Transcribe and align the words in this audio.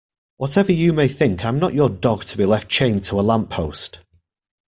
Whatever 0.37 0.71
you 0.71 0.93
may 0.93 1.07
think 1.07 1.45
I'm 1.45 1.59
not 1.59 1.75
your 1.75 1.87
dog 1.87 2.23
to 2.25 2.37
be 2.39 2.43
left 2.43 2.69
chained 2.69 3.03
to 3.03 3.19
a 3.19 3.21
lamppost. 3.21 3.99